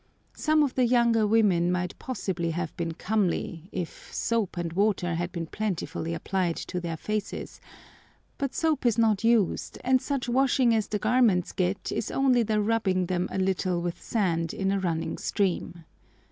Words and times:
Some 0.35 0.63
of 0.63 0.73
the 0.73 0.87
younger 0.87 1.27
women 1.27 1.71
might 1.71 1.99
possibly 1.99 2.49
have 2.49 2.75
been 2.75 2.93
comely, 2.93 3.69
if 3.71 4.11
soap 4.11 4.57
and 4.57 4.73
water 4.73 5.13
had 5.13 5.31
been 5.31 5.45
plentifully 5.45 6.15
applied 6.15 6.55
to 6.55 6.79
their 6.81 6.97
faces; 6.97 7.61
but 8.39 8.55
soap 8.55 8.83
is 8.87 8.97
not 8.97 9.23
used, 9.23 9.77
and 9.83 10.01
such 10.01 10.27
washing 10.27 10.73
as 10.73 10.87
the 10.87 10.97
garments 10.97 11.51
get 11.51 11.91
is 11.91 12.09
only 12.09 12.41
the 12.41 12.59
rubbing 12.61 13.05
them 13.05 13.27
a 13.31 13.37
little 13.37 13.79
with 13.79 14.01
sand 14.01 14.55
in 14.55 14.71
a 14.71 14.79
running 14.79 15.19
stream. 15.19 15.85